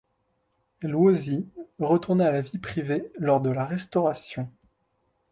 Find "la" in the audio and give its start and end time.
2.31-2.41, 3.51-3.65